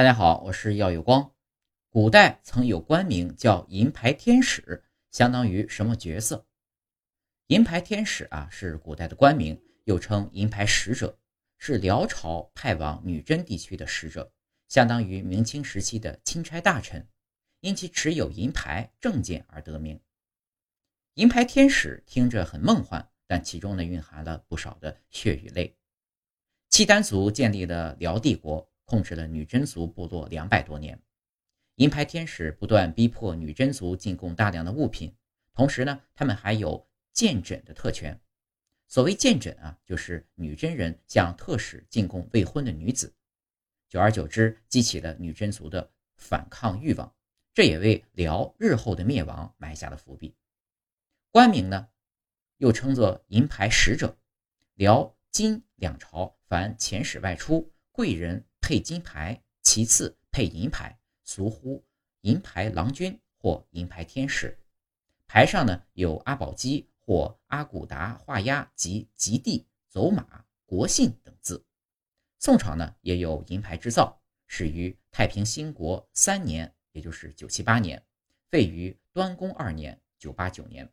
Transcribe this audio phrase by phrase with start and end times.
[0.00, 1.30] 大家好，我是耀有光。
[1.90, 6.46] 古代曾有官名叫银牌天使，相当于什么角色？
[7.48, 11.18] 银牌天使啊，是古代的官名，又称银牌使者，
[11.58, 14.32] 是辽朝派往女真地区的使者，
[14.68, 17.06] 相当于明清时期的钦差大臣，
[17.60, 20.00] 因其持有银牌证件而得名。
[21.12, 25.76] 银牌天使听着很梦幻，但其中呢蕴含了不少的血与泪。
[26.70, 28.66] 契丹族建立了辽帝国。
[28.90, 31.00] 控制了女真族部落两百多年，
[31.76, 35.14] 银牌天使不断逼迫女真族进贡大量的物品，
[35.54, 38.20] 同时呢，他们还有见诊的特权。
[38.88, 43.14] 所谓见诊啊，就是女真人向特使进贡未婚的女子，
[43.88, 47.14] 久而久之，激起了女真族的反抗欲望，
[47.54, 50.34] 这也为辽日后的灭亡埋下了伏笔。
[51.30, 51.86] 官名呢，
[52.56, 54.18] 又称作银牌使者。
[54.74, 58.42] 辽金两朝凡遣使外出，贵人。
[58.62, 61.84] 配金牌，其次配银牌，俗呼
[62.22, 64.58] 银牌郎君或银牌天使。
[65.26, 71.62] 牌上呢有阿保机或阿古达画押及吉地、走马、国信等字。
[72.38, 78.02] 宋朝呢也有银牌制造，始于太平兴国三年，也就是九七八年，
[78.48, 80.90] 废于端公二年九八九年。